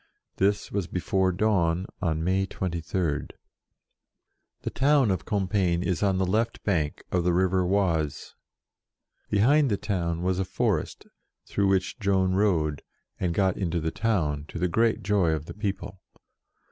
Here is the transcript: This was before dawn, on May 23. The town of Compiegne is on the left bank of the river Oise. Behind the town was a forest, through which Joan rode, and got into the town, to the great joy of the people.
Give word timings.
This 0.37 0.71
was 0.71 0.87
before 0.87 1.31
dawn, 1.31 1.85
on 2.01 2.23
May 2.23 2.47
23. 2.47 3.27
The 4.63 4.69
town 4.71 5.11
of 5.11 5.25
Compiegne 5.25 5.83
is 5.83 6.01
on 6.01 6.17
the 6.17 6.25
left 6.25 6.63
bank 6.63 7.03
of 7.11 7.23
the 7.23 7.33
river 7.33 7.63
Oise. 7.63 8.33
Behind 9.29 9.69
the 9.69 9.77
town 9.77 10.23
was 10.23 10.39
a 10.39 10.43
forest, 10.43 11.05
through 11.45 11.67
which 11.67 11.99
Joan 11.99 12.33
rode, 12.33 12.81
and 13.19 13.31
got 13.31 13.57
into 13.57 13.79
the 13.79 13.91
town, 13.91 14.45
to 14.47 14.57
the 14.57 14.67
great 14.67 15.03
joy 15.03 15.33
of 15.33 15.45
the 15.45 15.53
people. 15.53 16.01